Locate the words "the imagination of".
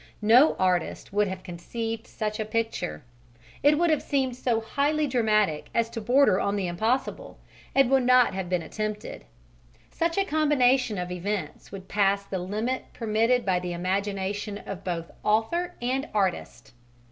13.45-14.83